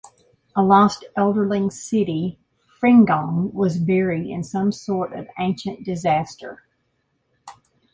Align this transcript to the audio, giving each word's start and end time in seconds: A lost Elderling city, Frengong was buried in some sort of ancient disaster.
A 0.55 0.63
lost 0.63 1.05
Elderling 1.15 1.71
city, 1.71 2.39
Frengong 2.81 3.53
was 3.53 3.77
buried 3.77 4.25
in 4.25 4.43
some 4.43 4.71
sort 4.71 5.13
of 5.13 5.27
ancient 5.37 5.85
disaster. 5.85 6.63